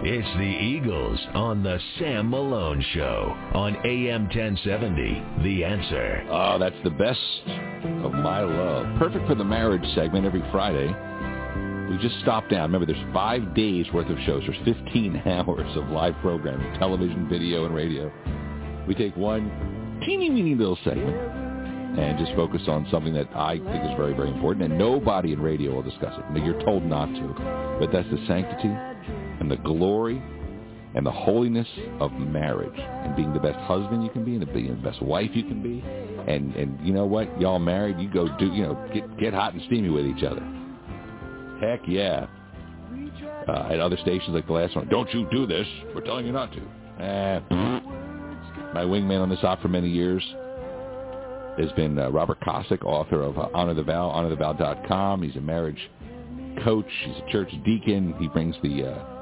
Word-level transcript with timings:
It's 0.00 0.28
the 0.38 0.44
Eagles 0.44 1.18
on 1.34 1.64
the 1.64 1.76
Sam 1.98 2.30
Malone 2.30 2.80
Show 2.94 3.34
on 3.52 3.74
AM 3.84 4.26
1070. 4.26 5.42
The 5.42 5.64
answer. 5.64 6.24
Oh, 6.30 6.56
that's 6.56 6.76
the 6.84 6.90
best 6.90 7.18
of 8.04 8.12
my 8.12 8.42
love. 8.42 8.96
Perfect 9.00 9.26
for 9.26 9.34
the 9.34 9.42
marriage 9.42 9.82
segment 9.96 10.24
every 10.24 10.44
Friday. 10.52 10.86
We 11.90 11.98
just 11.98 12.20
stopped 12.20 12.48
down. 12.48 12.70
Remember, 12.70 12.86
there's 12.86 13.12
five 13.12 13.56
days 13.56 13.86
worth 13.92 14.08
of 14.08 14.16
shows. 14.24 14.44
There's 14.46 14.76
15 14.86 15.16
hours 15.26 15.76
of 15.76 15.88
live 15.88 16.14
programming, 16.22 16.78
television, 16.78 17.28
video, 17.28 17.66
and 17.66 17.74
radio. 17.74 18.12
We 18.86 18.94
take 18.94 19.16
one 19.16 20.00
teeny 20.06 20.30
weeny 20.30 20.54
little 20.54 20.78
segment 20.84 21.16
and 21.98 22.16
just 22.20 22.36
focus 22.36 22.62
on 22.68 22.86
something 22.92 23.14
that 23.14 23.28
I 23.34 23.58
think 23.58 23.82
is 23.82 23.96
very, 23.96 24.14
very 24.14 24.30
important. 24.30 24.70
And 24.70 24.78
nobody 24.78 25.32
in 25.32 25.42
radio 25.42 25.74
will 25.74 25.82
discuss 25.82 26.14
it. 26.16 26.44
You're 26.44 26.62
told 26.62 26.84
not 26.84 27.06
to. 27.06 27.78
But 27.80 27.90
that's 27.90 28.08
the 28.10 28.24
sanctity 28.28 28.70
the 29.48 29.56
glory 29.56 30.22
and 30.94 31.04
the 31.04 31.10
holiness 31.10 31.68
of 32.00 32.12
marriage 32.12 32.78
and 32.78 33.14
being 33.14 33.32
the 33.32 33.40
best 33.40 33.58
husband 33.60 34.02
you 34.02 34.10
can 34.10 34.24
be 34.24 34.34
and 34.34 34.52
being 34.52 34.68
the 34.68 34.90
best 34.90 35.02
wife 35.02 35.30
you 35.34 35.44
can 35.44 35.62
be. 35.62 35.84
And 36.30 36.54
and 36.56 36.86
you 36.86 36.92
know 36.92 37.06
what? 37.06 37.40
Y'all 37.40 37.58
married, 37.58 37.98
you 37.98 38.08
go 38.08 38.28
do 38.38 38.46
you 38.46 38.62
know 38.62 38.90
get 38.92 39.18
get 39.18 39.34
hot 39.34 39.54
and 39.54 39.62
steamy 39.66 39.90
with 39.90 40.06
each 40.06 40.24
other. 40.24 40.42
Heck 41.60 41.80
yeah. 41.86 42.26
Uh, 43.48 43.68
at 43.70 43.80
other 43.80 43.96
stations 44.02 44.28
like 44.28 44.46
the 44.46 44.52
last 44.52 44.76
one, 44.76 44.86
don't 44.88 45.12
you 45.14 45.26
do 45.30 45.46
this? 45.46 45.66
We're 45.94 46.02
telling 46.02 46.26
you 46.26 46.32
not 46.32 46.52
to. 46.52 46.60
Eh, 47.02 47.40
my 48.74 48.84
wingman 48.84 49.22
on 49.22 49.30
this 49.30 49.38
op 49.42 49.62
for 49.62 49.68
many 49.68 49.88
years 49.88 50.22
has 51.58 51.72
been 51.72 51.98
uh, 51.98 52.10
Robert 52.10 52.40
Kosick, 52.40 52.84
author 52.84 53.22
of 53.22 53.38
uh, 53.38 53.48
Honor 53.54 53.74
the 53.74 53.82
Vow, 53.82 54.10
honorthevow.com. 54.14 55.22
He's 55.22 55.36
a 55.36 55.40
marriage 55.40 55.90
coach. 56.62 56.86
He's 57.04 57.16
a 57.16 57.32
church 57.32 57.50
deacon. 57.64 58.14
He 58.18 58.28
brings 58.28 58.54
the 58.62 58.84
uh, 58.84 59.17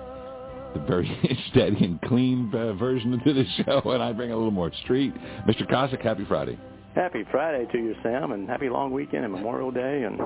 the 0.79 0.87
very 0.87 1.39
steady 1.51 1.85
and 1.85 2.01
clean 2.03 2.51
uh, 2.55 2.73
version 2.75 3.21
to 3.25 3.33
the 3.33 3.45
show, 3.65 3.91
and 3.91 4.03
I 4.03 4.13
bring 4.13 4.31
a 4.33 4.37
little 4.37 4.51
more 4.51 4.73
street. 4.85 5.15
Mr. 5.49 5.69
Kosick, 5.71 6.03
happy 6.03 6.25
Friday. 6.27 6.59
Happy 6.95 7.25
Friday 7.31 7.71
to 7.73 7.79
you, 7.79 7.95
Sam, 8.03 8.33
and 8.33 8.49
happy 8.49 8.69
long 8.69 8.91
weekend 8.91 9.25
and 9.25 9.33
Memorial 9.33 9.71
Day 9.71 10.05
and 10.05 10.21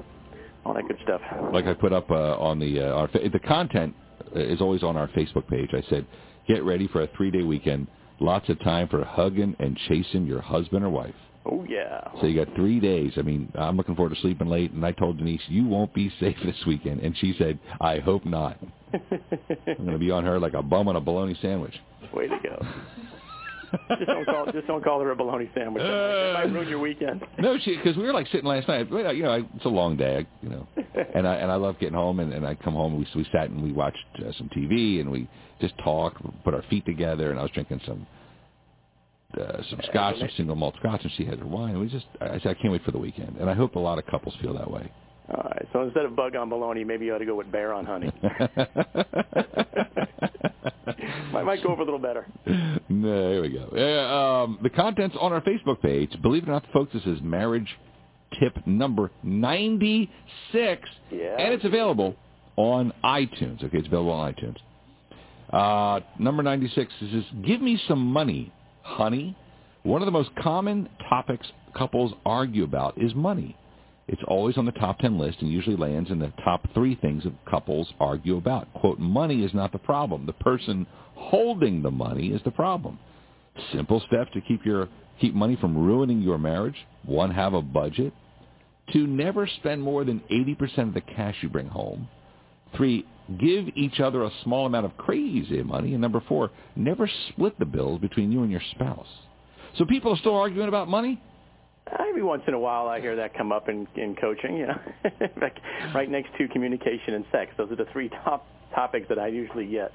all 0.65 0.75
that 0.75 0.87
good 0.87 0.99
stuff. 1.03 1.21
Like 1.53 1.67
I 1.67 1.75
put 1.75 1.93
up 1.93 2.11
uh, 2.11 2.37
on 2.37 2.59
the 2.59 2.81
uh, 2.81 2.95
our 2.95 3.09
the 3.09 3.41
content 3.41 3.95
is 4.35 4.61
always 4.61 4.83
on 4.83 4.97
our 4.97 5.09
Facebook 5.09 5.49
page. 5.49 5.71
I 5.73 5.83
said, 5.89 6.07
get 6.47 6.63
ready 6.63 6.87
for 6.89 7.03
a 7.03 7.09
three 7.17 7.31
day 7.31 7.43
weekend. 7.43 7.89
Lots 8.21 8.49
of 8.51 8.61
time 8.61 8.87
for 8.89 9.03
hugging 9.05 9.57
and 9.59 9.77
chasing 9.89 10.27
your 10.27 10.41
husband 10.41 10.85
or 10.85 10.91
wife. 10.91 11.15
Oh 11.47 11.65
yeah. 11.69 12.09
So 12.21 12.27
you 12.27 12.45
got 12.45 12.55
three 12.55 12.79
days. 12.81 13.13
I 13.17 13.23
mean, 13.23 13.51
I'm 13.59 13.77
looking 13.77 13.97
forward 13.97 14.15
to 14.15 14.21
sleeping 14.21 14.47
late. 14.47 14.73
And 14.73 14.85
I 14.85 14.93
told 14.93 15.19
Denise, 15.19 15.41
you 15.49 15.65
won't 15.67 15.93
be 15.95 16.13
safe 16.21 16.37
this 16.45 16.57
weekend, 16.67 17.01
and 17.01 17.17
she 17.19 17.35
said, 17.39 17.59
I 17.81 17.99
hope 17.99 18.25
not. 18.25 18.59
I'm 18.93 19.77
going 19.85 19.93
to 19.93 19.99
be 19.99 20.11
on 20.11 20.25
her 20.25 20.39
like 20.39 20.55
a 20.55 20.63
bum 20.63 20.89
on 20.89 20.97
a 20.97 21.01
bologna 21.01 21.39
sandwich. 21.41 21.75
Way 22.13 22.29
to 22.29 22.39
go. 22.43 22.67
just 23.89 24.07
don't 24.07 24.25
call 24.25 24.47
just 24.53 24.67
don't 24.67 24.83
call 24.83 25.01
her 25.01 25.13
a 25.13 25.17
bologna 25.17 25.49
sandwich. 25.55 25.83
That 25.83 26.33
might 26.35 26.53
ruin 26.53 26.69
your 26.69 26.81
weekend. 26.81 27.23
No, 27.39 27.57
she 27.59 27.77
because 27.77 27.97
we 27.97 28.03
were 28.03 28.13
like 28.13 28.27
sitting 28.29 28.47
last 28.47 28.67
night. 28.67 28.91
You 28.91 29.23
know, 29.23 29.47
it's 29.55 29.65
a 29.65 29.69
long 29.69 29.97
day, 29.97 30.27
you 30.43 30.49
know, 30.49 30.67
and 31.15 31.27
I 31.27 31.37
and 31.37 31.53
I 31.53 31.55
love 31.55 31.79
getting 31.79 31.95
home 31.95 32.19
and, 32.19 32.33
and 32.33 32.45
I 32.45 32.57
come 32.57 32.75
home. 32.75 32.95
And 32.95 33.07
we 33.15 33.23
we 33.23 33.29
sat 33.31 33.51
and 33.51 33.63
we 33.63 33.71
watched 33.71 33.99
uh, 34.19 34.33
some 34.39 34.49
TV 34.49 35.01
and 35.01 35.11
we 35.11 35.29
just 35.61 35.75
talked, 35.85 36.21
put 36.43 36.55
our 36.55 36.65
feet 36.69 36.85
together, 36.85 37.31
and 37.31 37.39
I 37.39 37.43
was 37.43 37.53
drinking 37.53 37.81
some 37.87 38.07
uh, 39.39 39.63
some 39.71 39.81
scotch, 39.89 40.19
some 40.19 40.29
single 40.37 40.57
malt 40.57 40.75
scotch, 40.81 41.03
and 41.03 41.13
she 41.17 41.25
had 41.25 41.39
her 41.39 41.47
wine. 41.47 41.71
And 41.71 41.81
we 41.81 41.89
just, 41.89 42.07
I 42.21 42.39
said, 42.41 42.49
I 42.49 42.55
can't 42.55 42.73
wait 42.73 42.85
for 42.85 42.91
the 42.91 42.99
weekend, 42.99 43.37
and 43.39 43.49
I 43.49 43.55
hope 43.55 43.77
a 43.77 43.79
lot 43.79 43.99
of 43.99 44.07
couples 44.07 44.35
feel 44.41 44.55
that 44.55 44.71
way. 44.71 44.91
All 45.31 45.45
right. 45.45 45.67
So 45.73 45.83
instead 45.83 46.05
of 46.05 46.17
bug 46.17 46.35
on 46.37 46.49
bologna, 46.49 46.85
maybe 46.85 47.07
you 47.07 47.15
ought 47.15 47.19
to 47.19 47.27
go 47.27 47.37
with 47.37 47.51
bear 47.53 47.73
on 47.73 47.87
honey. 47.87 48.11
might, 51.33 51.45
might 51.45 51.63
go 51.63 51.69
over 51.71 51.83
a 51.83 51.85
little 51.85 52.01
better. 52.01 52.27
No, 52.89 53.31
here 53.31 53.43
we 53.43 53.51
go. 53.51 53.69
Uh, 53.73 54.45
um, 54.45 54.59
the 54.63 54.71
contents 54.71 55.17
on 55.21 55.33
our 55.33 55.41
Facebook 55.43 55.81
page. 55.81 56.11
Believe 56.21 56.43
it 56.45 56.49
or 56.49 56.53
not, 56.53 56.67
folks, 56.73 56.93
this 56.93 57.05
is 57.05 57.21
marriage 57.23 57.69
tip 58.39 58.67
number 58.67 59.11
96, 59.23 60.89
yeah. 61.11 61.37
and 61.39 61.55
it's 61.55 61.65
available 61.65 62.17
on 62.57 62.93
iTunes. 63.05 63.63
Okay, 63.63 63.79
it's 63.79 63.87
available 63.87 64.13
on 64.13 64.35
iTunes. 64.35 64.57
Uh, 65.53 66.01
number 66.19 66.43
96 66.43 66.93
is 67.01 67.25
give 67.45 67.61
me 67.61 67.81
some 67.89 68.05
money 68.05 68.53
honey. 68.83 69.37
One 69.83 70.03
of 70.03 70.07
the 70.07 70.13
most 70.13 70.31
common 70.37 70.89
topics 71.09 71.47
couples 71.77 72.13
argue 72.25 72.65
about 72.65 73.01
is 73.01 73.15
money. 73.15 73.57
It's 74.09 74.23
always 74.27 74.59
on 74.59 74.67
the 74.67 74.73
top 74.73 74.99
10 74.99 75.19
list 75.19 75.39
and 75.41 75.51
usually 75.51 75.77
lands 75.77 76.11
in 76.11 76.19
the 76.19 76.33
top 76.45 76.67
three 76.75 76.97
things 76.97 77.25
that 77.25 77.33
couples 77.49 77.93
argue 78.01 78.37
about. 78.37 78.73
Quote, 78.75 78.99
money 78.99 79.45
is 79.45 79.55
not 79.55 79.73
the 79.73 79.79
problem. 79.79 80.27
The 80.27 80.33
person 80.33 80.87
holding 81.15 81.83
the 81.83 81.91
money 81.91 82.29
is 82.29 82.41
the 82.45 82.51
problem. 82.51 82.99
Simple 83.73 84.03
steps 84.09 84.31
to 84.35 84.41
keep 84.41 84.65
your 84.65 84.89
keep 85.21 85.35
money 85.35 85.57
from 85.61 85.77
ruining 85.77 86.23
your 86.23 86.39
marriage. 86.39 86.77
One, 87.05 87.31
have 87.31 87.55
a 87.55 87.63
budget. 87.63 88.13
Two, 88.93 89.07
never 89.07 89.47
spend 89.47 89.83
more 89.83 90.05
than 90.05 90.21
80% 90.31 90.89
of 90.89 90.95
the 90.95 91.01
cash 91.01 91.37
you 91.43 91.49
bring 91.49 91.69
home. 91.69 92.09
Three, 92.77 93.05
give 93.39 93.67
each 93.77 94.01
other 94.01 94.25
a 94.25 94.31
small 94.43 94.67
amount 94.67 94.87
of 94.87 94.97
crazy 94.97 95.63
money. 95.63 95.93
And 95.93 96.01
number 96.01 96.23
four, 96.27 96.51
never 96.75 97.09
split 97.29 97.59
the 97.59 97.65
bills 97.65 98.01
between 98.01 98.33
you 98.33 98.43
and 98.43 98.51
your 98.51 98.63
spouse. 98.73 99.07
So 99.79 99.85
people 99.85 100.13
are 100.13 100.17
still 100.17 100.37
arguing 100.37 100.69
about 100.69 100.89
money? 100.89 101.23
Every 101.99 102.23
once 102.23 102.43
in 102.47 102.55
a 102.55 102.59
while, 102.59 102.89
I 102.89 103.01
hear 103.01 103.17
that 103.17 103.35
come 103.35 103.53
up 103.53 103.69
in, 103.69 103.87
in 103.97 104.15
coaching. 104.15 104.57
You 104.57 104.69
know, 104.69 104.81
like 105.41 105.57
right 105.95 106.11
next 106.11 106.31
to 106.39 106.49
communication 106.49 107.15
and 107.15 107.25
sex. 107.33 107.53
Those 107.57 107.71
are 107.73 107.77
the 107.77 107.87
three 107.93 108.09
top 108.09 108.47
topics 108.75 109.07
that 109.09 109.19
I 109.19 109.29
usually 109.29 109.67
get. 109.67 109.93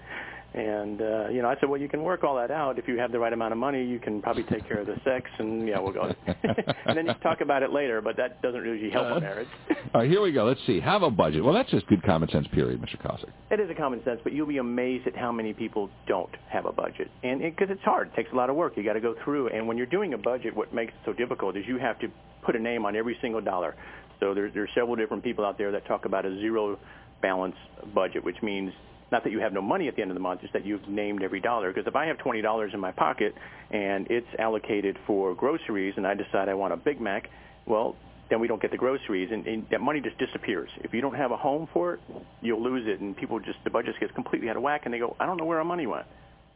And 0.56 1.02
uh, 1.02 1.28
you 1.28 1.42
know, 1.42 1.50
I 1.50 1.60
said, 1.60 1.68
well, 1.68 1.82
you 1.82 1.90
can 1.90 2.02
work 2.02 2.24
all 2.24 2.38
that 2.38 2.50
out 2.50 2.80
if 2.80 2.88
you 2.88 2.98
have 2.98 3.12
the 3.12 3.20
right 3.20 3.34
amount 3.34 3.52
of 3.52 3.58
money. 3.58 3.84
You 3.84 4.00
can 4.00 4.22
probably 4.22 4.44
take 4.44 4.66
care 4.66 4.80
of 4.80 4.88
the 4.88 4.96
sex, 5.04 5.30
and 5.38 5.68
yeah, 5.68 5.80
we'll 5.80 5.92
go. 5.92 6.16
and 6.28 6.98
then 6.98 7.08
you 7.08 7.14
talk 7.22 7.42
about 7.42 7.62
it 7.62 7.74
later, 7.74 8.00
but 8.00 8.16
that 8.16 8.42
doesn't 8.42 8.62
really 8.62 8.90
help 8.90 9.18
a 9.18 9.20
marriage. 9.20 9.50
all 9.94 10.02
right, 10.02 10.10
here 10.10 10.22
we 10.22 10.32
go. 10.32 10.46
Let's 10.46 10.62
see. 10.66 10.80
Have 10.80 11.04
a 11.04 11.12
budget. 11.12 11.44
Well, 11.44 11.54
that's 11.54 11.70
just 11.72 11.86
good 11.88 12.02
common 12.04 12.30
sense, 12.30 12.48
period, 12.54 12.82
Mr. 12.82 12.98
Kosick. 13.02 13.32
It 13.52 13.60
is 13.60 13.70
a 13.70 13.74
common 13.74 14.02
sense, 14.06 14.22
but 14.24 14.32
you'll 14.32 14.48
be 14.48 14.60
amazed 14.60 15.08
at 15.08 15.18
how 15.18 15.30
many 15.30 15.52
people 15.52 15.90
don't 16.08 16.34
have 16.48 16.66
a 16.66 16.72
budget, 16.72 17.12
and 17.22 17.42
because 17.42 17.70
it, 17.70 17.74
it's 17.74 17.84
hard, 17.84 18.08
it 18.08 18.16
takes 18.16 18.32
a 18.32 18.36
lot 18.36 18.50
of 18.50 18.56
work. 18.56 18.78
You 18.78 18.84
got 18.84 18.94
to 18.94 19.02
go 19.02 19.14
through, 19.26 19.50
and 19.50 19.68
when 19.68 19.76
you're 19.76 19.86
doing 19.86 20.14
a 20.14 20.18
budget, 20.18 20.56
what 20.56 20.74
makes 20.74 20.94
it 20.94 21.00
so 21.06 21.12
difficult 21.12 21.58
is 21.58 21.66
you 21.68 21.80
have 21.80 22.00
to 22.00 22.08
put 22.46 22.56
a 22.56 22.60
name 22.60 22.86
on 22.86 22.96
every 22.96 23.18
single 23.22 23.42
dollar. 23.42 23.76
So 24.22 24.34
there's 24.34 24.54
there's 24.54 24.70
several 24.74 24.96
different 24.96 25.22
people 25.22 25.44
out 25.44 25.58
there 25.58 25.74
that 25.74 25.86
talk 25.86 26.06
about 26.06 26.26
a 26.26 26.34
zero 26.40 26.80
balance 27.22 27.58
budget, 27.94 28.24
which 28.24 28.42
means 28.42 28.72
not 29.12 29.24
that 29.24 29.32
you 29.32 29.40
have 29.40 29.54
no 29.54 29.62
money 29.62 29.88
at 29.88 29.96
the 29.96 30.02
end 30.02 30.12
of 30.12 30.16
the 30.16 30.22
month, 30.22 30.42
just 30.42 30.54
that 30.54 30.66
you've 30.66 30.88
named 30.88 31.22
every 31.24 31.40
dollar. 31.40 31.72
Because 31.72 31.88
if 31.88 31.96
I 31.96 32.06
have 32.08 32.18
twenty 32.18 32.42
dollars 32.42 32.72
in 32.74 32.80
my 32.80 32.92
pocket 32.92 33.34
and 33.72 34.08
it's 34.10 34.28
allocated 34.40 34.98
for 35.06 35.36
groceries, 35.36 35.94
and 35.98 36.08
I 36.08 36.14
decide 36.14 36.50
I 36.50 36.54
want 36.54 36.74
a 36.74 36.78
Big 36.78 37.00
Mac, 37.00 37.30
well, 37.66 37.96
then 38.30 38.40
we 38.40 38.48
don't 38.48 38.62
get 38.62 38.72
the 38.72 38.78
groceries, 38.78 39.30
and, 39.32 39.46
and 39.46 39.68
that 39.70 39.82
money 39.82 40.02
just 40.02 40.18
disappears. 40.18 40.70
If 40.84 40.94
you 40.94 41.02
don't 41.02 41.16
have 41.16 41.32
a 41.32 41.38
home 41.38 41.68
for 41.72 41.96
it, 41.96 42.00
you'll 42.42 42.64
lose 42.64 42.88
it, 42.88 43.00
and 43.00 43.16
people 43.16 43.40
just 43.40 43.60
the 43.64 43.70
budget 43.70 43.96
gets 44.00 44.12
completely 44.14 44.50
out 44.50 44.58
of 44.58 44.64
whack, 44.64 44.82
and 44.86 44.94
they 44.94 45.00
go, 45.00 45.16
I 45.20 45.26
don't 45.26 45.38
know 45.38 45.46
where 45.46 45.60
our 45.60 45.64
money 45.66 45.86
went. 45.86 46.06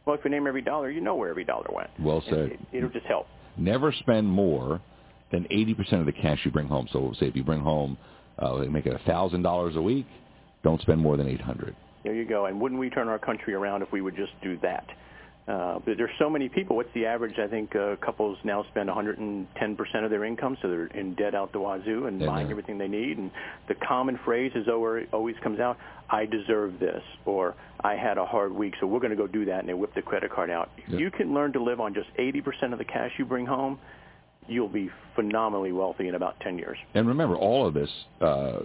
Well, 0.04 0.16
if 0.16 0.24
you 0.24 0.30
name 0.30 0.46
every 0.46 0.62
dollar, 0.62 0.90
you 0.90 1.00
know 1.00 1.14
where 1.14 1.30
every 1.30 1.44
dollar 1.44 1.68
went. 1.72 1.90
Well 2.00 2.22
said. 2.28 2.50
It, 2.52 2.60
it'll 2.72 2.90
just 2.90 3.06
help. 3.06 3.26
Never 3.56 3.92
spend 3.92 4.26
more 4.26 4.80
than 5.30 5.44
80% 5.44 6.00
of 6.00 6.06
the 6.06 6.12
cash 6.12 6.40
you 6.44 6.50
bring 6.50 6.66
home. 6.66 6.88
So 6.92 7.12
say 7.20 7.26
if 7.26 7.36
you 7.36 7.44
bring 7.44 7.60
home, 7.60 7.96
uh, 8.38 8.56
make 8.70 8.86
it 8.86 8.98
$1,000 9.06 9.76
a 9.76 9.82
week, 9.82 10.06
don't 10.64 10.80
spend 10.80 11.00
more 11.00 11.16
than 11.16 11.28
800 11.28 11.76
there 12.04 12.14
you 12.14 12.24
go. 12.24 12.46
And 12.46 12.60
wouldn't 12.60 12.80
we 12.80 12.90
turn 12.90 13.08
our 13.08 13.18
country 13.18 13.54
around 13.54 13.82
if 13.82 13.92
we 13.92 14.00
would 14.00 14.16
just 14.16 14.32
do 14.42 14.58
that? 14.58 14.86
Uh, 15.48 15.80
but 15.84 15.96
there's 15.96 16.10
so 16.18 16.30
many 16.30 16.48
people. 16.48 16.76
What's 16.76 16.92
the 16.94 17.06
average? 17.06 17.38
I 17.38 17.48
think 17.48 17.74
uh, 17.74 17.96
couples 17.96 18.38
now 18.44 18.64
spend 18.70 18.88
110% 18.88 20.04
of 20.04 20.10
their 20.10 20.24
income, 20.24 20.56
so 20.62 20.68
they're 20.68 20.86
in 20.86 21.14
debt 21.14 21.34
out 21.34 21.52
the 21.52 21.58
wazoo 21.58 22.06
and 22.06 22.20
Yeah, 22.20 22.26
buying 22.26 22.50
everything 22.50 22.78
they 22.78 22.86
need. 22.86 23.18
And 23.18 23.32
the 23.66 23.74
common 23.74 24.18
phrase 24.24 24.52
is 24.54 24.68
always 24.68 25.08
always 25.12 25.34
comes 25.42 25.58
out, 25.58 25.76
"I 26.08 26.26
deserve 26.26 26.78
this," 26.78 27.02
or 27.24 27.56
"I 27.80 27.96
had 27.96 28.16
a 28.16 28.24
hard 28.24 28.52
week, 28.52 28.74
so 28.78 28.86
we're 28.86 29.00
going 29.00 29.10
to 29.10 29.16
go 29.16 29.26
do 29.26 29.44
that," 29.46 29.60
and 29.60 29.68
they 29.68 29.74
whip 29.74 29.92
the 29.94 30.02
credit 30.02 30.30
card 30.30 30.50
out. 30.50 30.70
If 30.76 31.00
you 31.00 31.10
can 31.10 31.34
learn 31.34 31.52
to 31.54 31.62
live 31.62 31.80
on 31.80 31.94
just 31.94 32.10
80% 32.16 32.72
of 32.72 32.78
the 32.78 32.84
cash 32.84 33.10
you 33.18 33.24
bring 33.24 33.46
home, 33.46 33.80
you'll 34.46 34.68
be 34.68 34.90
phenomenally 35.16 35.72
wealthy 35.72 36.06
in 36.06 36.14
about 36.14 36.38
10 36.40 36.58
years. 36.58 36.78
And 36.94 37.08
remember, 37.08 37.34
all 37.34 37.66
of 37.66 37.74
this, 37.74 37.90
uh, 38.20 38.60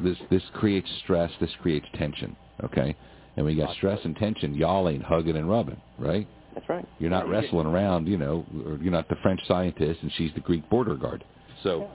this 0.00 0.16
this 0.30 0.42
creates 0.54 0.90
stress. 1.02 1.30
This 1.38 1.54
creates 1.60 1.86
tension. 1.94 2.34
Okay, 2.62 2.94
and 3.36 3.44
we 3.44 3.54
got 3.56 3.74
stress 3.76 3.98
and 4.04 4.16
tension, 4.16 4.54
y'all 4.54 4.88
ain't 4.88 5.02
hugging 5.02 5.36
and 5.36 5.48
rubbing, 5.48 5.80
right? 5.98 6.26
That's 6.54 6.68
right. 6.68 6.86
You're 7.00 7.10
not 7.10 7.28
wrestling 7.28 7.66
around, 7.66 8.06
you 8.06 8.16
know. 8.16 8.46
Or 8.64 8.76
you're 8.76 8.92
not 8.92 9.08
the 9.08 9.16
French 9.22 9.40
scientist, 9.48 10.00
and 10.02 10.12
she's 10.16 10.32
the 10.34 10.40
Greek 10.40 10.68
border 10.70 10.94
guard. 10.94 11.24
So 11.62 11.90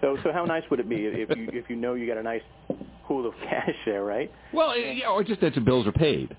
So, 0.00 0.16
so 0.24 0.32
how 0.32 0.44
nice 0.44 0.64
would 0.70 0.80
it 0.80 0.88
be 0.88 1.06
if 1.06 1.36
you 1.36 1.48
if 1.52 1.68
you 1.68 1.76
know 1.76 1.94
you 1.94 2.06
got 2.06 2.16
a 2.16 2.22
nice 2.22 2.42
pool 3.04 3.26
of 3.26 3.34
cash 3.44 3.74
there, 3.84 4.04
right? 4.04 4.32
Well, 4.52 4.76
yeah, 4.78 5.08
or 5.08 5.22
just 5.22 5.40
that 5.42 5.54
the 5.54 5.60
bills 5.60 5.86
are 5.86 5.92
paid. 5.92 6.36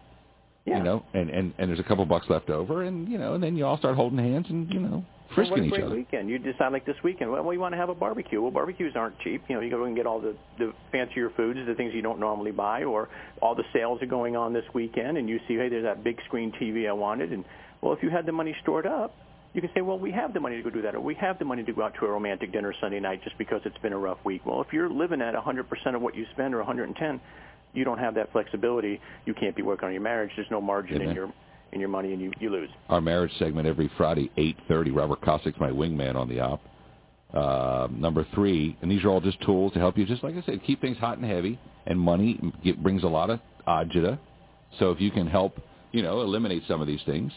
Yeah. 0.66 0.78
You 0.78 0.84
know, 0.84 1.04
and 1.14 1.30
and 1.30 1.54
and 1.58 1.70
there's 1.70 1.80
a 1.80 1.84
couple 1.84 2.06
bucks 2.06 2.28
left 2.30 2.50
over, 2.50 2.84
and 2.84 3.10
you 3.10 3.18
know, 3.18 3.34
and 3.34 3.44
then 3.44 3.58
you 3.58 3.66
all 3.66 3.78
start 3.78 3.96
holding 3.96 4.18
hands 4.18 4.46
and 4.50 4.74
you 4.74 4.80
know 4.80 5.04
frisking 5.36 5.70
well, 5.70 5.80
each 5.80 5.84
other. 5.84 5.96
weekend. 5.96 6.30
You 6.30 6.40
decide 6.40 6.72
like 6.72 6.86
this 6.86 6.96
weekend, 7.04 7.32
well, 7.32 7.44
we 7.44 7.58
want 7.58 7.74
to 7.74 7.78
have 7.78 7.90
a 7.90 7.96
barbecue. 7.96 8.42
Well, 8.42 8.52
barbecues 8.52 8.94
aren't 8.96 9.20
cheap. 9.20 9.44
You 9.50 9.56
know, 9.56 9.62
you 9.62 9.70
go 9.70 9.84
and 9.84 9.96
get 9.96 10.06
all 10.06 10.22
the 10.22 10.36
the 10.58 10.74
fancier 10.92 11.30
foods, 11.36 11.60
the 11.68 11.76
things 11.76 11.94
you 11.94 12.02
don't 12.02 12.20
normally 12.20 12.52
buy, 12.52 12.84
or 12.84 13.10
all 13.42 13.56
the 13.56 13.66
sales 13.74 14.02
are 14.02 14.08
going 14.08 14.36
on 14.36 14.54
this 14.54 14.66
weekend, 14.74 15.18
and 15.18 15.28
you 15.28 15.40
see, 15.48 15.56
hey, 15.56 15.70
there's 15.70 15.84
that 15.84 16.04
big 16.04 16.18
screen 16.28 16.52
TV 16.54 16.88
I 16.88 16.94
wanted, 16.94 17.34
and 17.34 17.44
well, 17.82 17.94
if 17.94 18.02
you 18.02 18.10
had 18.10 18.26
the 18.26 18.32
money 18.32 18.56
stored 18.62 18.86
up, 18.86 19.14
you 19.54 19.62
can 19.62 19.70
say, 19.76 19.82
well, 19.82 20.00
we 20.00 20.12
have 20.12 20.34
the 20.34 20.40
money 20.40 20.58
to 20.58 20.64
go 20.64 20.70
do 20.70 20.82
that, 20.82 20.96
or 20.96 21.02
we 21.02 21.14
have 21.16 21.38
the 21.38 21.46
money 21.46 21.64
to 21.64 21.74
go 21.74 21.84
out 21.84 21.94
to 22.00 22.06
a 22.06 22.10
romantic 22.10 22.52
dinner 22.52 22.74
Sunday 22.82 23.00
night 23.00 23.24
just 23.24 23.38
because 23.38 23.62
it's 23.66 23.78
been 23.80 23.94
a 23.94 23.98
rough 23.98 24.18
week. 24.24 24.46
Well, 24.46 24.62
if 24.62 24.74
you're 24.74 24.90
living 24.90 25.22
at 25.22 25.36
100% 25.36 25.96
of 25.96 26.02
what 26.02 26.16
you 26.16 26.26
spend 26.32 26.56
or 26.56 26.58
110, 26.58 27.22
you 27.74 27.84
don't 27.84 27.98
have 27.98 28.16
that 28.16 28.32
flexibility. 28.32 29.00
You 29.26 29.34
can't 29.34 29.56
be 29.56 29.62
working 29.62 29.88
on 29.88 29.94
your 29.94 30.02
marriage. 30.02 30.32
There's 30.36 30.48
no 30.52 30.62
margin 30.62 30.98
Amen. 30.98 31.10
in 31.10 31.16
your 31.16 31.34
in 31.72 31.80
your 31.80 31.90
money, 31.90 32.14
and 32.14 32.22
you 32.22 32.32
you 32.40 32.50
lose. 32.50 32.70
Our 32.90 33.02
marriage 33.02 33.32
segment 33.40 33.68
every 33.68 33.90
Friday, 33.98 34.30
8.30. 34.38 34.96
Robert 34.96 35.22
Kosick's 35.22 35.60
my 35.60 35.70
wingman 35.70 36.16
on 36.16 36.30
the 36.30 36.40
op. 36.40 36.62
Uh, 37.34 37.88
number 37.92 38.28
three, 38.36 38.78
and 38.84 38.92
these 38.92 39.04
are 39.04 39.10
all 39.10 39.20
just 39.20 39.42
tools 39.42 39.74
to 39.74 39.80
help 39.80 39.98
you, 39.98 40.06
just 40.06 40.24
like 40.24 40.36
I 40.36 40.44
said, 40.44 40.62
keep 40.68 40.80
things 40.82 40.98
hot 40.98 41.18
and 41.18 41.26
heavy, 41.26 41.60
and 41.88 42.00
money 42.00 42.40
get, 42.64 42.82
brings 42.84 43.04
a 43.04 43.08
lot 43.08 43.32
of 43.32 43.40
agita. 43.68 44.20
So 44.78 44.92
if 44.92 45.02
you 45.02 45.10
can 45.10 45.26
help, 45.26 45.60
you 45.92 46.04
know, 46.04 46.22
eliminate 46.22 46.62
some 46.68 46.80
of 46.80 46.86
these 46.86 47.02
things, 47.08 47.32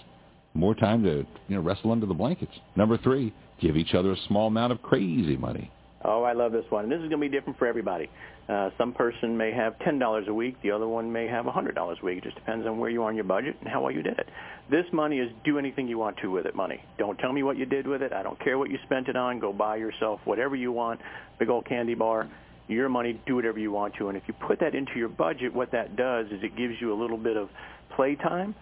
more 0.53 0.75
time 0.75 1.03
to, 1.05 1.27
you 1.49 1.56
know, 1.56 1.62
wrestle 1.62 1.93
under 1.93 2.05
the 2.05 2.15
blankets. 2.15 2.53
Number 2.77 2.99
three, 2.99 3.32
give 3.59 3.77
each 3.77 3.94
other 3.94 4.12
a 4.12 4.17
small 4.29 4.49
amount 4.49 4.73
of 4.73 4.82
crazy 4.82 5.37
money. 5.37 5.71
Oh, 6.04 6.22
I 6.22 6.34
love 6.34 6.52
this 6.52 6.64
one. 6.69 6.88
This 6.88 6.96
is 6.96 7.08
going 7.08 7.10
to 7.10 7.19
be 7.19 7.28
different 7.28 7.58
for 7.58 7.66
everybody. 7.66 8.08
Uh, 8.48 8.70
some 8.78 8.93
person 8.93 9.37
may 9.37 9.50
have 9.52 9.76
$10 9.81 10.28
a 10.28 10.34
week. 10.34 10.56
The 10.62 10.70
other 10.70 10.87
one 10.87 11.10
may 11.10 11.26
have 11.26 11.46
$100 11.46 11.76
a 11.76 12.04
week. 12.04 12.19
It 12.19 12.25
just 12.25 12.37
depends 12.37 12.66
on 12.66 12.78
where 12.78 12.90
you 12.90 13.02
are 13.02 13.08
on 13.08 13.16
your 13.16 13.25
budget 13.25 13.56
and 13.60 13.69
how 13.69 13.82
well 13.82 13.90
you 13.90 14.02
did 14.02 14.19
it. 14.19 14.28
This 14.70 14.84
money 14.93 15.19
is 15.19 15.31
do 15.44 15.58
anything 15.58 15.88
you 15.88 15.98
want 15.98 16.19
to 16.19 16.31
with 16.31 16.46
it 16.46 16.54
money. 16.54 16.81
Don't 16.98 17.19
tell 17.19 17.32
me 17.32 17.43
what 17.43 17.56
you 17.56 17.66
did 17.66 17.87
with 17.87 18.02
it. 18.02 18.12
I 18.12 18.22
don't 18.22 18.38
care 18.43 18.56
what 18.58 18.70
you 18.70 18.78
spent 18.84 19.08
it 19.08 19.16
on. 19.16 19.40
Go 19.40 19.52
buy 19.52 19.76
yourself 19.76 20.20
whatever 20.25 20.54
you 20.54 20.70
want, 20.70 21.00
big 21.38 21.48
old 21.48 21.66
candy 21.66 21.94
bar. 21.94 22.31
Your 22.69 22.88
money, 22.88 23.20
do 23.26 23.37
whatever 23.37 23.58
you 23.58 23.72
want 23.72 23.94
to. 23.98 24.08
And 24.08 24.16
if 24.16 24.25
you 24.26 24.34
put 24.46 24.60
that 24.60 24.75
into 24.75 24.93
your 24.96 25.08
budget, 25.08 25.54
what 25.54 25.70
that 25.72 25.96
does 25.96 26.26
is 26.26 26.43
it 26.43 26.56
gives 26.56 26.75
you 26.81 26.93
a 26.93 26.98
little 27.00 27.19
bit 27.19 27.37
of 27.37 27.48
playtime 27.94 28.54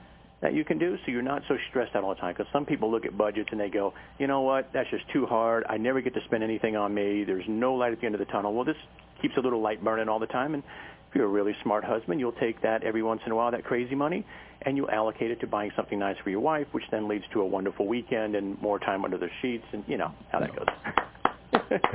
that 0.45 0.53
you 0.53 0.63
can 0.63 0.79
do 0.79 0.97
so 1.05 1.11
you're 1.11 1.23
not 1.23 1.43
so 1.49 1.57
stressed 1.71 1.97
out 1.97 2.05
all 2.05 2.15
the 2.15 2.21
time. 2.21 2.35
Because 2.37 2.47
some 2.53 2.67
people 2.67 2.91
look 2.91 3.07
at 3.07 3.17
budgets 3.17 3.49
and 3.51 3.59
they 3.59 3.71
go 3.71 3.95
you 4.19 4.27
know 4.27 4.43
what? 4.43 4.69
That's 4.73 4.89
just 4.91 5.05
too 5.11 5.27
hard. 5.27 5.65
I 5.69 5.79
never 5.79 6.01
get 6.03 6.13
to 6.15 6.21
spend 6.27 6.45
anything 6.45 6.77
on 6.77 6.95
me. 6.95 7.25
There's 7.25 7.47
no 7.49 7.75
light 7.75 7.93
at 7.93 8.01
the 8.01 8.07
end 8.07 8.15
of 8.15 8.19
the 8.19 8.27
tunnel. 8.27 8.53
Well 8.55 8.65
this 8.65 8.77
keeps 9.21 9.35
a 9.39 9.41
little 9.41 9.63
light 9.63 9.83
burning 9.83 10.09
all 10.09 10.19
the 10.19 10.27
time. 10.27 10.53
And 10.53 10.63
if 11.09 11.15
you're 11.17 11.25
a 11.25 11.29
really 11.29 11.57
smart 11.63 11.83
husband 11.83 12.21
you'll 12.21 12.33
take 12.33 12.61
that 12.61 12.85
every 12.85 13.03
once 13.03 13.23
in 13.25 13.33
a 13.33 13.35
while 13.35 13.51
that 13.53 13.65
crazy 13.65 13.95
money 13.95 14.25
and 14.63 14.77
you'll 14.77 14.91
allocate 14.91 15.31
it 15.31 15.41
to 15.41 15.47
buying 15.47 15.71
something 15.75 15.99
nice 15.99 16.17
for 16.23 16.29
your 16.29 16.41
wife 16.41 16.67
which 16.73 16.85
then 16.91 17.09
leads 17.09 17.25
to 17.33 17.41
a 17.41 17.47
wonderful 17.47 17.87
weekend 17.87 18.37
and 18.37 18.61
more 18.61 18.79
time 18.79 19.05
under 19.05 19.17
the 19.17 19.29
sheets 19.41 19.65
and 19.73 19.83
you 19.89 19.97
know 19.97 20.13
how 20.31 20.41
that 20.41 20.55
goes. 20.55 20.67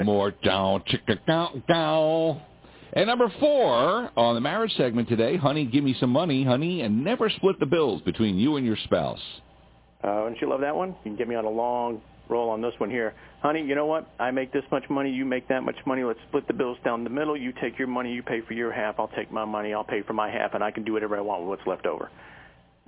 More 0.04 0.31
down, 0.31 0.81
chicka 0.81 1.24
down, 1.28 1.63
down. 1.68 2.42
And 2.94 3.07
number 3.07 3.31
four 3.39 4.09
on 4.18 4.36
the 4.36 4.41
marriage 4.41 4.74
segment 4.75 5.09
today, 5.09 5.38
honey, 5.38 5.65
give 5.65 5.83
me 5.83 5.95
some 6.00 6.09
money, 6.09 6.44
honey, 6.44 6.81
and 6.81 7.03
never 7.03 7.30
split 7.30 7.59
the 7.59 7.65
bills 7.65 8.01
between 8.01 8.38
you 8.38 8.56
and 8.56 8.65
your 8.65 8.77
spouse. 8.83 9.21
Uh, 10.03 10.21
don't 10.21 10.38
you 10.41 10.50
love 10.50 10.62
that 10.62 10.75
one? 10.75 10.89
You 10.89 10.95
can 11.03 11.15
get 11.15 11.27
me 11.27 11.36
on 11.36 11.45
a 11.45 11.50
long 11.50 12.01
roll 12.30 12.50
on 12.50 12.62
this 12.62 12.74
one 12.77 12.89
here. 12.89 13.13
Honey, 13.41 13.63
you 13.63 13.75
know 13.75 13.86
what? 13.86 14.09
I 14.19 14.31
make 14.31 14.51
this 14.51 14.63
much 14.71 14.83
money. 14.89 15.12
You 15.12 15.25
make 15.25 15.47
that 15.50 15.63
much 15.63 15.75
money. 15.86 16.03
Let's 16.03 16.19
split 16.27 16.47
the 16.47 16.53
bills 16.53 16.77
down 16.83 17.03
the 17.03 17.09
middle. 17.09 17.36
You 17.36 17.53
take 17.62 17.77
your 17.77 17.88
money. 17.88 18.13
You 18.13 18.24
pay 18.24 18.41
for 18.41 18.53
your 18.53 18.71
half. 18.71 18.95
I'll 19.00 19.09
take 19.09 19.31
my 19.31 19.45
money. 19.45 19.74
I'll 19.74 19.83
pay 19.83 20.01
for 20.03 20.13
my 20.13 20.30
half, 20.30 20.53
and 20.53 20.63
I 20.63 20.71
can 20.71 20.83
do 20.83 20.94
whatever 20.94 21.18
I 21.18 21.21
want 21.21 21.41
with 21.41 21.50
what's 21.50 21.68
left 21.68 21.86
over. 21.86 22.09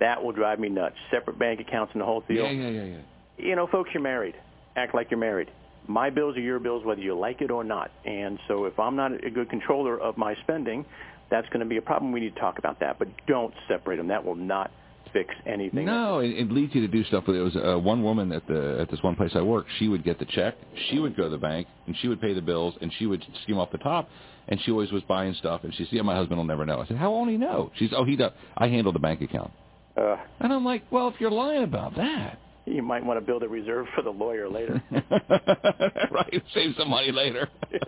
That 0.00 0.22
will 0.22 0.32
drive 0.32 0.58
me 0.58 0.68
nuts. 0.68 0.96
Separate 1.10 1.38
bank 1.38 1.60
accounts 1.60 1.92
and 1.92 2.00
the 2.00 2.06
whole 2.06 2.22
deal. 2.22 2.44
Yeah, 2.44 2.50
yeah, 2.50 2.68
yeah, 2.68 2.84
yeah. 2.84 3.00
You 3.38 3.56
know, 3.56 3.66
folks, 3.66 3.90
you're 3.94 4.02
married. 4.02 4.34
Act 4.76 4.94
like 4.94 5.10
you're 5.10 5.20
married. 5.20 5.50
My 5.88 6.10
bills 6.10 6.36
are 6.36 6.40
your 6.40 6.58
bills, 6.58 6.84
whether 6.84 7.00
you 7.00 7.18
like 7.18 7.40
it 7.40 7.50
or 7.50 7.64
not. 7.64 7.90
And 8.04 8.38
so 8.48 8.64
if 8.66 8.78
I'm 8.78 8.96
not 8.96 9.24
a 9.24 9.30
good 9.30 9.50
controller 9.50 9.98
of 10.00 10.16
my 10.16 10.34
spending, 10.42 10.84
that's 11.30 11.48
going 11.48 11.60
to 11.60 11.66
be 11.66 11.76
a 11.78 11.82
problem. 11.82 12.12
We 12.12 12.20
need 12.20 12.34
to 12.34 12.40
talk 12.40 12.58
about 12.58 12.78
that. 12.80 12.98
But 12.98 13.08
don't 13.26 13.52
separate 13.68 13.96
them. 13.96 14.08
That 14.08 14.24
will 14.24 14.34
not 14.34 14.70
fix 15.12 15.34
anything. 15.46 15.84
No, 15.84 16.20
it, 16.20 16.30
it 16.30 16.50
leads 16.50 16.74
you 16.74 16.80
to 16.82 16.88
do 16.88 17.04
stuff. 17.04 17.24
With, 17.26 17.36
it 17.36 17.40
was 17.40 17.56
uh, 17.56 17.78
one 17.78 18.02
woman 18.02 18.32
at 18.32 18.46
the 18.46 18.78
at 18.80 18.90
this 18.90 19.02
one 19.02 19.16
place 19.16 19.32
I 19.34 19.42
worked. 19.42 19.68
She 19.78 19.88
would 19.88 20.04
get 20.04 20.18
the 20.18 20.24
check. 20.26 20.54
She 20.90 20.98
would 20.98 21.16
go 21.16 21.24
to 21.24 21.28
the 21.30 21.38
bank 21.38 21.66
and 21.86 21.96
she 22.00 22.08
would 22.08 22.20
pay 22.20 22.32
the 22.32 22.42
bills 22.42 22.74
and 22.80 22.92
she 22.98 23.06
would 23.06 23.24
skim 23.42 23.58
off 23.58 23.70
the 23.72 23.78
top. 23.78 24.08
And 24.48 24.60
she 24.62 24.70
always 24.70 24.90
was 24.90 25.02
buying 25.04 25.34
stuff. 25.34 25.64
And 25.64 25.74
she 25.74 25.84
said, 25.84 25.92
"Yeah, 25.92 26.02
my 26.02 26.16
husband 26.16 26.38
will 26.38 26.44
never 26.44 26.66
know." 26.66 26.80
I 26.80 26.86
said, 26.86 26.96
"How 26.96 27.12
won't 27.12 27.30
he 27.30 27.36
know?" 27.36 27.70
She's, 27.76 27.90
"Oh, 27.96 28.04
he 28.04 28.16
does. 28.16 28.32
I 28.56 28.68
handle 28.68 28.92
the 28.92 28.98
bank 28.98 29.20
account." 29.20 29.52
Uh, 29.96 30.16
And 30.40 30.52
I'm 30.52 30.64
like, 30.64 30.84
"Well, 30.90 31.08
if 31.08 31.14
you're 31.20 31.30
lying 31.30 31.62
about 31.64 31.94
that, 31.96 32.38
you 32.66 32.82
might 32.82 33.04
want 33.04 33.18
to 33.18 33.24
build 33.24 33.42
a 33.42 33.48
reserve 33.48 33.86
for 33.94 34.02
the 34.02 34.10
lawyer 34.10 34.48
later. 34.48 34.82
right? 36.10 36.42
Save 36.54 36.74
some 36.78 36.90
money 36.90 37.12
later." 37.12 37.48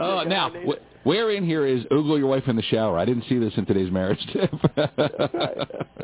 oh, 0.00 0.24
now 0.24 0.48
gonna 0.48 0.60
need 0.60 0.68
it. 0.68 0.82
wh- 0.82 1.06
where 1.06 1.30
in 1.30 1.44
here 1.44 1.66
is 1.66 1.84
oogle 1.84 2.18
your 2.18 2.28
wife 2.28 2.44
in 2.46 2.56
the 2.56 2.62
shower? 2.62 2.98
I 2.98 3.04
didn't 3.04 3.24
see 3.28 3.38
this 3.38 3.52
in 3.56 3.66
today's 3.66 3.90
marriage 3.90 4.24
tip. 4.32 4.50
That's 4.76 4.92
right. 4.96 5.18
That's 5.18 5.34
right. 5.34 5.97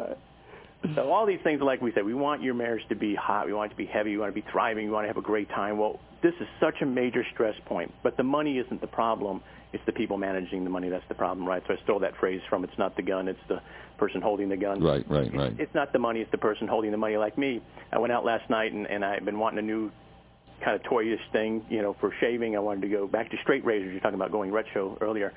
So 0.94 1.10
all 1.10 1.26
these 1.26 1.40
things, 1.42 1.60
like 1.60 1.80
we 1.80 1.92
said, 1.92 2.04
we 2.04 2.14
want 2.14 2.42
your 2.42 2.54
marriage 2.54 2.82
to 2.88 2.94
be 2.94 3.14
hot. 3.14 3.46
We 3.46 3.52
want 3.52 3.70
it 3.70 3.74
to 3.74 3.78
be 3.78 3.86
heavy. 3.86 4.10
We 4.12 4.18
want 4.18 4.34
to 4.34 4.40
be 4.40 4.46
thriving. 4.50 4.86
We 4.86 4.92
want 4.92 5.04
to 5.04 5.08
have 5.08 5.16
a 5.16 5.22
great 5.22 5.48
time. 5.50 5.78
Well, 5.78 5.98
this 6.22 6.34
is 6.40 6.46
such 6.60 6.76
a 6.82 6.86
major 6.86 7.24
stress 7.32 7.54
point. 7.66 7.92
But 8.02 8.16
the 8.16 8.22
money 8.22 8.58
isn't 8.58 8.80
the 8.80 8.86
problem. 8.86 9.42
It's 9.72 9.84
the 9.86 9.92
people 9.92 10.16
managing 10.18 10.62
the 10.62 10.70
money 10.70 10.88
that's 10.88 11.04
the 11.08 11.14
problem, 11.14 11.46
right? 11.46 11.62
So 11.66 11.74
I 11.74 11.82
stole 11.82 11.98
that 12.00 12.16
phrase 12.18 12.40
from 12.48 12.62
"It's 12.62 12.78
not 12.78 12.94
the 12.96 13.02
gun. 13.02 13.26
It's 13.26 13.40
the 13.48 13.60
person 13.98 14.20
holding 14.20 14.48
the 14.48 14.56
gun." 14.56 14.80
Right, 14.80 15.04
right, 15.10 15.34
right. 15.34 15.52
It's, 15.52 15.62
it's 15.62 15.74
not 15.74 15.92
the 15.92 15.98
money. 15.98 16.20
It's 16.20 16.30
the 16.30 16.38
person 16.38 16.68
holding 16.68 16.92
the 16.92 16.96
money. 16.96 17.16
Like 17.16 17.36
me, 17.36 17.60
I 17.92 17.98
went 17.98 18.12
out 18.12 18.24
last 18.24 18.48
night 18.48 18.72
and, 18.72 18.86
and 18.86 19.04
I've 19.04 19.24
been 19.24 19.38
wanting 19.38 19.58
a 19.58 19.62
new 19.62 19.90
kind 20.64 20.76
of 20.76 20.82
toyish 20.82 21.18
thing, 21.32 21.64
you 21.68 21.82
know, 21.82 21.96
for 21.98 22.14
shaving. 22.20 22.54
I 22.54 22.60
wanted 22.60 22.82
to 22.82 22.88
go 22.88 23.08
back 23.08 23.30
to 23.32 23.36
straight 23.42 23.64
razors. 23.64 23.90
You're 23.90 24.00
talking 24.00 24.14
about 24.14 24.30
going 24.30 24.52
retro 24.52 24.96
earlier, 25.00 25.32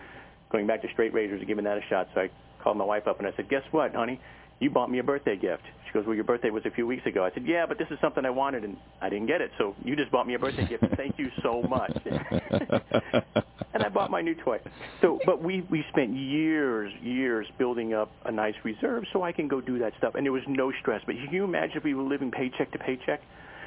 going 0.51 0.67
back 0.67 0.83
to 0.83 0.87
straight 0.93 1.13
razors 1.13 1.39
and 1.39 1.47
giving 1.47 1.65
that 1.65 1.77
a 1.77 1.81
shot. 1.89 2.07
So 2.13 2.21
I 2.21 2.29
called 2.63 2.77
my 2.77 2.85
wife 2.85 3.07
up 3.07 3.17
and 3.17 3.27
I 3.27 3.31
said, 3.35 3.49
"Guess 3.49 3.63
what, 3.71 3.95
honey? 3.95 4.19
You 4.59 4.69
bought 4.69 4.89
me 4.89 4.99
a 4.99 5.03
birthday 5.03 5.35
gift." 5.35 5.63
She 5.85 5.93
goes, 5.93 6.05
"Well, 6.05 6.15
your 6.15 6.23
birthday 6.23 6.49
was 6.49 6.65
a 6.65 6.71
few 6.71 6.87
weeks 6.87 7.05
ago." 7.05 7.23
I 7.23 7.31
said, 7.31 7.45
"Yeah, 7.45 7.65
but 7.65 7.77
this 7.77 7.87
is 7.91 7.99
something 7.99 8.25
I 8.25 8.29
wanted 8.29 8.63
and 8.63 8.77
I 9.01 9.09
didn't 9.09 9.27
get 9.27 9.41
it. 9.41 9.51
So 9.57 9.75
you 9.83 9.95
just 9.95 10.11
bought 10.11 10.27
me 10.27 10.33
a 10.33 10.39
birthday 10.39 10.65
gift. 10.65 10.83
Thank 10.95 11.17
you 11.19 11.29
so 11.41 11.61
much." 11.63 11.95
and 13.73 13.83
I 13.85 13.89
bought 13.89 14.09
my 14.09 14.21
new 14.21 14.33
toy. 14.33 14.59
So, 15.01 15.19
but 15.25 15.43
we 15.43 15.61
we 15.69 15.85
spent 15.89 16.13
years, 16.15 16.91
years 17.01 17.45
building 17.57 17.93
up 17.93 18.11
a 18.25 18.31
nice 18.31 18.55
reserve 18.63 19.03
so 19.13 19.21
I 19.21 19.31
can 19.31 19.47
go 19.47 19.61
do 19.61 19.77
that 19.79 19.93
stuff, 19.97 20.15
and 20.15 20.25
there 20.25 20.33
was 20.33 20.43
no 20.47 20.71
stress. 20.81 21.01
But 21.05 21.15
can 21.15 21.31
you 21.31 21.43
imagine 21.43 21.77
if 21.77 21.83
we 21.83 21.93
were 21.93 22.03
living 22.03 22.31
paycheck 22.31 22.71
to 22.71 22.79
paycheck, 22.79 23.21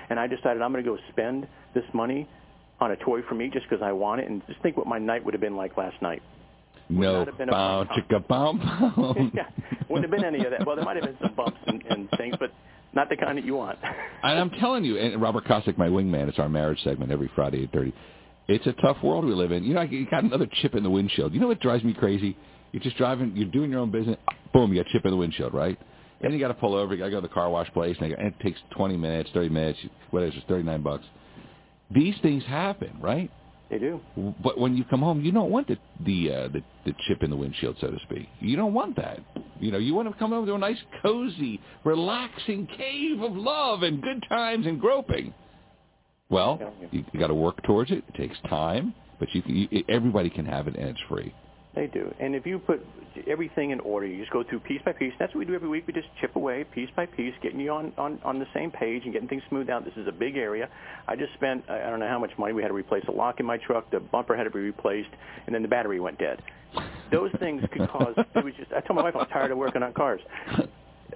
and 0.08 0.18
I 0.18 0.26
decided 0.26 0.62
I'm 0.62 0.72
going 0.72 0.84
to 0.84 0.90
go 0.90 0.98
spend 1.10 1.46
this 1.74 1.84
money 1.92 2.28
on 2.80 2.90
a 2.90 2.96
toy 2.96 3.20
for 3.28 3.34
me 3.34 3.50
just 3.50 3.68
because 3.68 3.82
I 3.82 3.92
want 3.92 4.20
it, 4.20 4.28
and 4.28 4.44
just 4.46 4.60
think 4.62 4.76
what 4.76 4.86
my 4.86 4.98
night 4.98 5.24
would 5.24 5.34
have 5.34 5.40
been 5.40 5.56
like 5.56 5.76
last 5.76 6.00
night. 6.02 6.22
No, 6.90 7.24
been 7.24 7.48
a 7.48 7.52
bow, 7.52 7.86
chicka, 7.96 8.26
bow. 8.26 9.14
yeah, 9.34 9.44
wouldn't 9.88 10.10
have 10.10 10.20
been 10.20 10.24
any 10.24 10.44
of 10.44 10.50
that. 10.50 10.66
Well, 10.66 10.74
there 10.74 10.84
might 10.84 10.96
have 10.96 11.04
been 11.04 11.16
some 11.22 11.34
bumps 11.34 11.58
and, 11.66 11.82
and 11.88 12.08
things, 12.16 12.34
but 12.40 12.52
not 12.92 13.08
the 13.08 13.16
kind 13.16 13.38
that 13.38 13.44
you 13.44 13.54
want. 13.54 13.78
And 14.22 14.38
I'm 14.38 14.50
telling 14.50 14.84
you, 14.84 14.98
and 14.98 15.20
Robert 15.22 15.44
Kosick, 15.46 15.78
my 15.78 15.88
wingman, 15.88 16.28
it's 16.28 16.38
our 16.38 16.48
marriage 16.48 16.82
segment 16.84 17.10
every 17.10 17.30
Friday 17.34 17.64
at 17.64 17.72
8.30. 17.72 17.92
It's 18.48 18.66
a 18.66 18.72
tough 18.82 18.98
world 19.02 19.24
we 19.24 19.32
live 19.32 19.50
in. 19.50 19.64
You 19.64 19.72
know, 19.72 19.80
you 19.80 20.06
got 20.10 20.24
another 20.24 20.46
chip 20.60 20.74
in 20.74 20.82
the 20.82 20.90
windshield. 20.90 21.32
You 21.32 21.40
know 21.40 21.46
what 21.46 21.60
drives 21.60 21.84
me 21.84 21.94
crazy? 21.94 22.36
You're 22.72 22.82
just 22.82 22.98
driving, 22.98 23.32
you're 23.34 23.50
doing 23.50 23.70
your 23.70 23.80
own 23.80 23.90
business, 23.90 24.18
boom, 24.52 24.72
you 24.72 24.82
got 24.82 24.90
a 24.90 24.92
chip 24.92 25.06
in 25.06 25.12
the 25.12 25.16
windshield, 25.16 25.54
right? 25.54 25.78
Then 26.20 26.32
you 26.32 26.38
got 26.38 26.48
to 26.48 26.54
pull 26.54 26.74
over, 26.74 26.92
you 26.92 26.98
got 26.98 27.06
to 27.06 27.10
go 27.12 27.20
to 27.20 27.26
the 27.26 27.32
car 27.32 27.48
wash 27.48 27.70
place, 27.72 27.96
and 27.98 28.12
it 28.12 28.34
takes 28.42 28.60
20 28.76 28.96
minutes, 28.98 29.30
30 29.32 29.48
minutes, 29.48 29.78
whatever, 30.10 30.32
it's 30.36 30.46
39 30.48 30.82
bucks. 30.82 31.04
These 31.90 32.14
things 32.20 32.44
happen, 32.44 32.92
right? 33.00 33.30
They 33.70 33.78
do. 33.78 34.00
But 34.42 34.58
when 34.58 34.76
you 34.76 34.84
come 34.84 35.00
home, 35.00 35.24
you 35.24 35.30
don't 35.30 35.50
want 35.50 35.68
the 35.68 35.78
the, 36.04 36.32
uh, 36.32 36.48
the 36.48 36.62
the 36.84 36.94
chip 37.06 37.22
in 37.22 37.30
the 37.30 37.36
windshield, 37.36 37.76
so 37.80 37.88
to 37.88 37.98
speak. 38.02 38.28
You 38.40 38.56
don't 38.56 38.74
want 38.74 38.96
that. 38.96 39.20
You 39.60 39.70
know, 39.70 39.78
you 39.78 39.94
want 39.94 40.10
to 40.10 40.18
come 40.18 40.30
home 40.30 40.44
to 40.46 40.54
a 40.54 40.58
nice, 40.58 40.78
cozy, 41.02 41.60
relaxing 41.84 42.66
cave 42.76 43.20
of 43.22 43.32
love 43.36 43.82
and 43.82 44.02
good 44.02 44.24
times 44.28 44.66
and 44.66 44.80
groping. 44.80 45.32
Well, 46.30 46.60
you, 46.90 47.04
you 47.12 47.20
got 47.20 47.28
to 47.28 47.34
work 47.34 47.62
towards 47.64 47.90
it. 47.90 48.02
It 48.08 48.14
takes 48.16 48.36
time, 48.48 48.94
but 49.18 49.32
you, 49.34 49.42
can, 49.42 49.54
you 49.56 49.84
everybody 49.88 50.30
can 50.30 50.46
have 50.46 50.66
it, 50.66 50.76
and 50.76 50.88
it's 50.88 51.00
free. 51.08 51.32
They 51.74 51.86
do. 51.86 52.12
And 52.18 52.34
if 52.34 52.46
you 52.46 52.58
put 52.58 52.84
everything 53.28 53.70
in 53.70 53.80
order, 53.80 54.06
you 54.06 54.18
just 54.18 54.32
go 54.32 54.42
through 54.42 54.60
piece 54.60 54.82
by 54.84 54.92
piece. 54.92 55.12
That's 55.18 55.32
what 55.34 55.38
we 55.40 55.44
do 55.44 55.54
every 55.54 55.68
week. 55.68 55.86
We 55.86 55.92
just 55.92 56.08
chip 56.20 56.34
away 56.34 56.64
piece 56.64 56.88
by 56.96 57.06
piece, 57.06 57.32
getting 57.42 57.60
you 57.60 57.70
on, 57.70 57.92
on, 57.96 58.18
on 58.24 58.38
the 58.40 58.46
same 58.52 58.70
page 58.72 59.02
and 59.04 59.12
getting 59.12 59.28
things 59.28 59.42
smoothed 59.48 59.70
out. 59.70 59.84
This 59.84 59.94
is 59.96 60.08
a 60.08 60.12
big 60.12 60.36
area. 60.36 60.68
I 61.06 61.14
just 61.14 61.32
spent, 61.34 61.68
I 61.68 61.88
don't 61.90 62.00
know 62.00 62.08
how 62.08 62.18
much 62.18 62.32
money. 62.38 62.52
We 62.52 62.62
had 62.62 62.68
to 62.68 62.74
replace 62.74 63.04
a 63.08 63.12
lock 63.12 63.38
in 63.38 63.46
my 63.46 63.56
truck. 63.56 63.90
The 63.90 64.00
bumper 64.00 64.36
had 64.36 64.44
to 64.44 64.50
be 64.50 64.58
replaced, 64.58 65.10
and 65.46 65.54
then 65.54 65.62
the 65.62 65.68
battery 65.68 66.00
went 66.00 66.18
dead. 66.18 66.42
Those 67.12 67.30
things 67.38 67.62
could 67.72 67.88
cause, 67.88 68.14
it 68.16 68.44
was 68.44 68.54
just, 68.56 68.72
I 68.72 68.80
told 68.80 68.96
my 68.96 69.02
wife 69.02 69.14
I 69.14 69.18
was 69.18 69.28
tired 69.32 69.50
of 69.50 69.58
working 69.58 69.82
on 69.82 69.92
cars. 69.92 70.20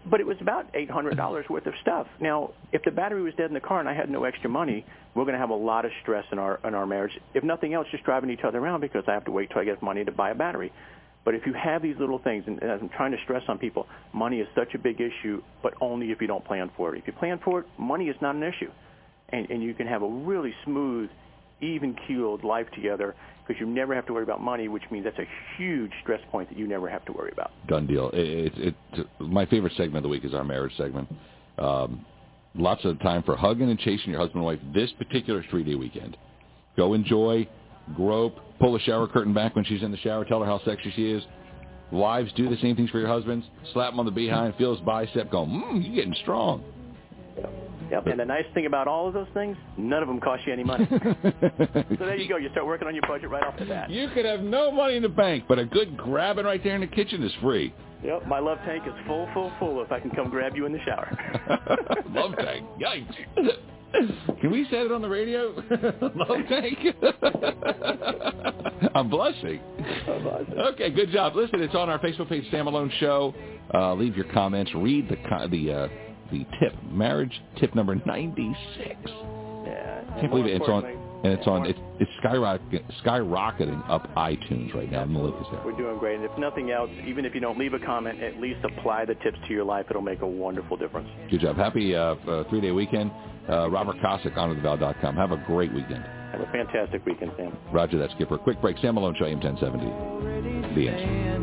But 0.07 0.21
it 0.21 0.27
was 0.27 0.37
about 0.41 0.73
$800 0.73 1.49
worth 1.51 1.67
of 1.67 1.75
stuff. 1.81 2.07
Now, 2.21 2.51
if 2.73 2.83
the 2.83 2.91
battery 2.91 3.23
was 3.23 3.35
dead 3.35 3.47
in 3.47 3.55
the 3.55 3.61
car 3.61 3.81
and 3.81 3.89
I 3.89 3.95
had 3.95 4.11
no 4.11 4.25
extra 4.25 4.51
money, 4.51 4.85
we're 5.15 5.25
going 5.25 5.35
to 5.35 5.39
have 5.39 5.51
a 5.51 5.55
lot 5.55 5.85
of 5.85 5.93
stress 6.03 6.25
in 6.33 6.39
our 6.39 6.61
in 6.65 6.75
our 6.75 6.87
marriage. 6.87 7.13
If 7.35 7.45
nothing 7.45 7.73
else, 7.75 7.87
just 7.91 8.05
driving 8.05 8.31
each 8.31 8.45
other 8.45 8.59
around 8.59 8.81
because 8.81 9.05
I 9.07 9.13
have 9.13 9.25
to 9.27 9.31
wait 9.31 9.51
till 9.51 9.61
I 9.61 9.65
get 9.65 9.83
money 9.83 10.05
to 10.05 10.13
buy 10.13 10.31
a 10.31 10.35
battery. 10.35 10.73
But 11.25 11.35
if 11.35 11.47
you 11.47 11.55
have 11.55 11.81
these 11.83 11.97
little 11.99 12.19
things, 12.19 12.45
and 12.47 12.63
as 12.63 12.81
I'm 12.83 12.91
trying 12.91 13.13
to 13.13 13.19
stress 13.25 13.43
on 13.49 13.59
people, 13.59 13.87
money 14.13 14.41
is 14.41 14.49
such 14.55 14.75
a 14.75 14.79
big 14.79 15.01
issue, 15.01 15.43
but 15.63 15.73
only 15.81 16.11
if 16.11 16.21
you 16.21 16.27
don't 16.27 16.45
plan 16.45 16.71
for 16.77 16.95
it. 16.95 16.99
If 16.99 17.07
you 17.07 17.15
plan 17.15 17.41
for 17.43 17.61
it, 17.61 17.67
money 17.79 18.09
is 18.09 18.17
not 18.21 18.35
an 18.35 18.43
issue. 18.43 18.71
And, 19.31 19.49
and 19.51 19.63
you 19.63 19.73
can 19.73 19.87
have 19.87 20.03
a 20.03 20.07
really 20.09 20.53
smooth, 20.65 21.09
even-keeled 21.61 22.45
life 22.45 22.67
together 22.75 23.15
because 23.47 23.61
you 23.61 23.67
never 23.67 23.95
have 23.95 24.07
to 24.07 24.13
worry 24.13 24.23
about 24.23 24.41
money, 24.41 24.69
which 24.69 24.85
means 24.91 25.05
that's 25.05 25.19
a 25.19 25.29
huge 25.57 25.91
stress 26.03 26.21
point 26.31 26.49
that 26.49 26.59
you 26.59 26.67
never 26.67 26.89
have 26.89 27.05
to 27.05 27.13
worry 27.13 27.31
about. 27.33 27.51
Done 27.69 27.87
deal. 27.87 28.11
It, 28.13 28.53
it, 28.57 28.75
it, 28.93 29.07
my 29.21 29.45
favorite 29.47 29.73
segment 29.77 29.99
of 29.99 30.03
the 30.05 30.09
week 30.09 30.25
is 30.25 30.35
our 30.35 30.45
marriage 30.45 30.77
segment. 30.77 31.09
Um, 31.59 32.05
lots 32.55 32.85
of 32.85 32.99
time 33.01 33.23
for 33.23 33.37
hugging 33.37 33.71
and 33.71 33.79
chasing 33.79 34.11
your 34.11 34.21
husband 34.21 34.37
and 34.37 34.45
wife 34.45 34.61
this 34.75 34.91
particular 34.93 35.45
three-day 35.51 35.75
weekend. 35.75 36.17
Go 36.77 36.95
enjoy, 36.95 37.47
grope, 37.95 38.37
pull 38.59 38.73
the 38.73 38.81
shower 38.81 39.07
curtain 39.07 39.35
back 39.35 39.55
when 39.55 39.65
she's 39.65 39.83
in 39.83 39.91
the 39.91 39.99
shower, 39.99 40.25
tell 40.25 40.41
her 40.41 40.47
how 40.47 40.61
sexy 40.65 40.93
she 40.97 41.11
is. 41.11 41.23
Wives, 41.93 42.33
do 42.35 42.49
the 42.49 42.57
same 42.57 42.75
things 42.75 42.91
for 42.91 42.99
your 42.99 43.09
husbands. 43.09 43.47
Slap 43.73 43.93
him 43.93 44.01
on 44.01 44.07
the 44.07 44.11
behind, 44.11 44.55
feel 44.57 44.75
his 44.75 44.85
bicep, 44.85 45.31
go, 45.31 45.45
mmm, 45.45 45.85
you're 45.85 45.95
getting 45.95 46.17
strong. 46.23 46.65
And 48.07 48.19
the 48.19 48.25
nice 48.25 48.45
thing 48.55 48.67
about 48.67 48.89
all 48.89 49.09
of 49.09 49.15
those 49.15 49.29
things, 49.35 49.57
none 49.77 50.03
of 50.03 50.09
them 50.09 50.21
cost 50.21 50.47
you 50.47 50.53
any 50.53 50.65
money. 50.65 50.87
so 50.91 50.99
there 51.99 52.17
you 52.17 52.29
go. 52.29 52.37
You 52.37 52.51
start 52.51 52.67
working 52.67 52.89
on 52.89 52.95
your 52.95 53.07
budget 53.07 53.31
right 53.31 53.43
off 53.43 53.59
the 53.59 53.67
bat. 53.67 53.91
You 53.91 54.09
could 54.15 54.25
have 54.25 54.41
no 54.41 54.71
money 54.71 54.97
in 54.97 55.03
the 55.03 55.09
bank, 55.09 55.45
but 55.49 55.59
a 55.59 55.65
good 55.65 55.97
grabbing 55.97 56.45
right 56.45 56.63
there 56.63 56.75
in 56.75 56.81
the 56.81 56.87
kitchen 56.87 57.23
is 57.23 57.33
free. 57.41 57.75
Yep. 58.03 58.27
My 58.27 58.39
love 58.39 58.59
tank 58.67 58.85
is 58.87 58.93
full, 59.07 59.29
full, 59.33 59.51
full 59.59 59.83
if 59.83 59.91
I 59.91 59.99
can 60.01 60.11
come 60.11 60.29
grab 60.29 60.55
you 60.57 60.67
in 60.67 60.73
the 60.73 60.79
shower. 60.85 61.17
love 62.11 62.35
tank. 62.37 62.67
Yikes. 62.79 63.15
Can 64.41 64.51
we 64.51 64.65
say 64.71 64.79
it 64.79 64.93
on 64.93 65.01
the 65.01 65.09
radio? 65.09 65.55
love 66.03 66.39
tank. 66.49 66.79
I'm 68.95 69.09
blushing. 69.09 69.61
Okay, 70.09 70.91
good 70.91 71.13
job. 71.13 71.35
Listen, 71.37 71.61
it's 71.61 71.75
on 71.75 71.89
our 71.89 71.99
Facebook 71.99 72.29
page, 72.29 72.45
Sam 72.51 72.67
Malone 72.67 72.93
Show. 72.99 73.35
Uh, 73.73 73.95
leave 73.95 74.17
your 74.17 74.27
comments. 74.33 74.71
Read 74.75 75.09
the 75.09 75.17
the 75.49 75.73
uh, 75.73 75.89
the 76.31 76.47
tip, 76.61 76.73
marriage 76.90 77.43
tip 77.59 77.75
number 77.75 77.95
96. 77.95 78.97
Yeah. 79.66 80.21
Can't 80.21 80.31
believe 80.31 80.47
it. 80.47 80.61
It's 80.61 80.69
on, 80.69 80.85
and 80.85 81.33
it's 81.33 81.47
on, 81.47 81.66
it's, 81.66 81.78
it's 81.99 82.11
skyrocketing, 82.23 82.85
skyrocketing 83.02 83.88
up 83.88 84.14
iTunes 84.14 84.75
right 84.75 84.90
now. 84.90 85.02
And 85.02 85.14
the 85.14 85.21
link 85.21 85.37
is 85.40 85.47
there. 85.50 85.62
We're 85.64 85.76
doing 85.76 85.99
great. 85.99 86.16
And 86.16 86.25
if 86.25 86.37
nothing 86.38 86.71
else, 86.71 86.90
even 87.07 87.25
if 87.25 87.35
you 87.35 87.40
don't 87.40 87.59
leave 87.59 87.75
a 87.75 87.78
comment, 87.78 88.23
at 88.23 88.38
least 88.40 88.61
apply 88.64 89.07
the 89.07 89.14
tips 89.16 89.38
to 89.49 89.52
your 89.54 89.64
life. 89.64 89.87
It'll 89.90 90.02
make 90.02 90.21
a 90.21 90.26
wonderful 90.26 90.76
difference. 90.76 91.09
Good 91.31 91.40
job. 91.40 91.57
Happy 91.57 91.95
uh, 91.95 92.14
uh, 92.14 92.49
three-day 92.50 92.73
weekend. 92.73 93.11
Uh, 93.49 93.71
Robert 93.71 93.97
Kosick, 93.97 94.35
honorthevow.com. 94.35 95.16
Have 95.16 95.33
a 95.33 95.43
great 95.47 95.73
weekend. 95.73 96.04
Have 96.33 96.40
a 96.40 96.50
fantastic 96.50 97.04
weekend, 97.07 97.33
Sam. 97.37 97.57
Roger 97.73 97.99
that, 97.99 98.11
Skipper. 98.12 98.38
Quick 98.38 98.61
break. 98.61 98.76
Sam 98.78 98.97
Malone 98.97 99.14
Show, 99.19 99.26
AM 99.26 99.40
1070. 99.40 100.75
The 100.75 100.88
answer. 100.88 101.35